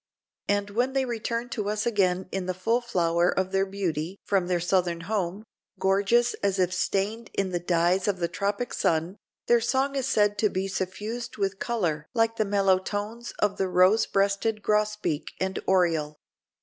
[0.47, 4.47] And when they return to us again in the full flower of their beauty from
[4.47, 5.43] their southern home,
[5.77, 10.39] gorgeous as if stained in the dyes of the tropic sun, their song is said
[10.39, 15.59] to be suffused with color like the mellow tones of the rose breasted grosbeak and
[15.67, 16.17] oriole.